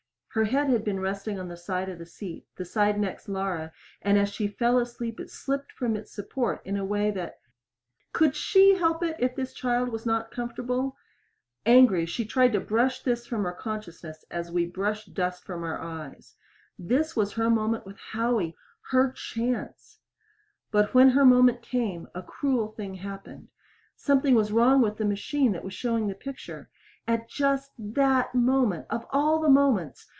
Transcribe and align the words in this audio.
Her 0.33 0.45
head 0.45 0.69
had 0.69 0.85
been 0.85 1.01
resting 1.01 1.37
on 1.37 1.49
the 1.49 1.57
side 1.57 1.89
of 1.89 1.99
the 1.99 2.05
seat 2.05 2.47
the 2.55 2.63
side 2.63 2.97
next 2.97 3.27
Laura 3.27 3.73
and 4.01 4.17
as 4.17 4.29
she 4.29 4.47
fell 4.47 4.79
asleep 4.79 5.19
it 5.19 5.29
slipped 5.29 5.73
from 5.73 5.97
its 5.97 6.13
support 6.13 6.61
in 6.63 6.77
a 6.77 6.85
way 6.85 7.11
that 7.11 7.41
Could 8.13 8.33
she 8.33 8.75
help 8.75 9.03
it 9.03 9.17
if 9.19 9.35
this 9.35 9.51
child 9.53 9.89
was 9.89 10.05
not 10.05 10.31
comfortable? 10.31 10.95
Angry, 11.65 12.05
she 12.05 12.23
tried 12.23 12.53
to 12.53 12.61
brush 12.61 13.03
this 13.03 13.27
from 13.27 13.43
her 13.43 13.51
consciousness 13.51 14.23
as 14.31 14.49
we 14.53 14.65
brush 14.65 15.05
dust 15.07 15.43
from 15.43 15.65
our 15.65 15.81
eyes. 15.81 16.37
This 16.79 17.13
was 17.13 17.33
her 17.33 17.49
moment 17.49 17.85
with 17.85 17.97
Howie 17.97 18.55
her 18.91 19.11
chance. 19.11 19.99
But 20.71 20.93
when 20.93 21.09
her 21.09 21.25
moment 21.25 21.61
came, 21.61 22.07
a 22.15 22.23
cruel 22.23 22.69
thing 22.69 22.93
happened. 22.93 23.49
Something 23.97 24.35
was 24.35 24.53
wrong 24.53 24.81
with 24.81 24.95
the 24.95 25.03
machine 25.03 25.51
that 25.51 25.63
was 25.65 25.73
showing 25.73 26.07
the 26.07 26.15
picture. 26.15 26.69
At 27.05 27.27
just 27.27 27.73
that 27.77 28.33
moment 28.33 28.85
of 28.89 29.05
all 29.11 29.41
the 29.41 29.49
moments! 29.49 30.07